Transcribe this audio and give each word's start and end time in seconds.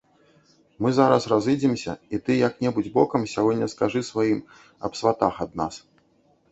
Мы 0.85 0.89
зараз 0.99 1.27
разыдземся, 1.33 1.93
і 2.15 2.21
ты 2.29 2.39
як-небудзь 2.47 2.91
бокам 2.97 3.29
сягоння 3.35 3.69
скажы 3.75 4.01
сваім 4.11 4.39
аб 4.89 5.01
сватах 5.03 5.33
ад 5.49 5.57
нас. 5.63 5.75